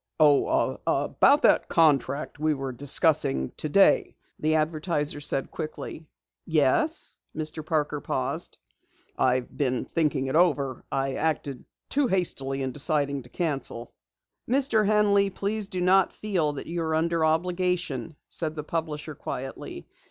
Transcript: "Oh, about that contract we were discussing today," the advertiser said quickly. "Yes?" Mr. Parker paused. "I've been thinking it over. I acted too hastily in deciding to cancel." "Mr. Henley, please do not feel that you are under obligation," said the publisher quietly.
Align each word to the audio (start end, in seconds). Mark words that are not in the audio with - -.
"Oh, 0.19 0.79
about 0.87 1.43
that 1.43 1.69
contract 1.69 2.39
we 2.39 2.55
were 2.55 2.71
discussing 2.71 3.51
today," 3.55 4.15
the 4.39 4.55
advertiser 4.55 5.19
said 5.19 5.51
quickly. 5.51 6.07
"Yes?" 6.47 7.13
Mr. 7.37 7.63
Parker 7.63 8.01
paused. 8.01 8.57
"I've 9.15 9.55
been 9.55 9.85
thinking 9.85 10.25
it 10.25 10.35
over. 10.35 10.83
I 10.91 11.13
acted 11.13 11.65
too 11.89 12.07
hastily 12.07 12.63
in 12.63 12.71
deciding 12.71 13.21
to 13.21 13.29
cancel." 13.29 13.93
"Mr. 14.49 14.87
Henley, 14.87 15.29
please 15.29 15.67
do 15.67 15.81
not 15.81 16.13
feel 16.13 16.53
that 16.53 16.65
you 16.65 16.81
are 16.81 16.95
under 16.95 17.23
obligation," 17.23 18.15
said 18.27 18.55
the 18.55 18.63
publisher 18.63 19.13
quietly. 19.13 19.85